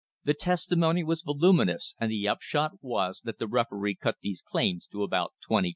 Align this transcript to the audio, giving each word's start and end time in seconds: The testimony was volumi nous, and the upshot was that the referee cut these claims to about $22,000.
The 0.23 0.33
testimony 0.33 1.03
was 1.03 1.21
volumi 1.21 1.67
nous, 1.67 1.93
and 1.99 2.09
the 2.09 2.27
upshot 2.27 2.71
was 2.81 3.21
that 3.21 3.37
the 3.37 3.45
referee 3.47 3.97
cut 4.01 4.15
these 4.23 4.41
claims 4.41 4.87
to 4.87 5.03
about 5.03 5.33
$22,000. 5.47 5.69